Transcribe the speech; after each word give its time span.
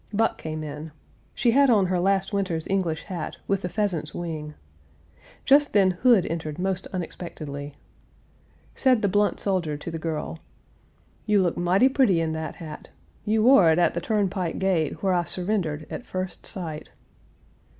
Buck 0.11 0.39
came 0.39 0.63
in. 0.63 0.93
She 1.35 1.51
had 1.51 1.69
on 1.69 1.85
her 1.85 1.99
last 1.99 2.33
winter's 2.33 2.65
English 2.67 3.03
hat, 3.03 3.37
with 3.47 3.61
the 3.61 3.69
pheasant's 3.69 4.15
wing. 4.15 4.55
Just 5.45 5.73
then 5.73 5.91
Hood 5.91 6.25
entered 6.25 6.57
most 6.57 6.87
unexpectedly. 6.87 7.75
Said 8.73 9.03
the 9.03 9.07
blunt 9.07 9.39
soldier 9.39 9.77
to 9.77 9.91
the 9.91 9.99
girl: 9.99 10.39
"You 11.27 11.39
look 11.43 11.55
mighty 11.55 11.87
pretty 11.87 12.19
in 12.19 12.31
that 12.33 12.55
hat; 12.55 12.87
you 13.25 13.43
wore 13.43 13.69
it 13.69 13.77
at 13.77 13.93
the 13.93 14.01
turnpike 14.01 14.57
gate, 14.57 15.03
where 15.03 15.13
I 15.13 15.23
surrendered 15.23 15.85
at 15.91 16.07
first 16.07 16.47
sight." 16.47 16.89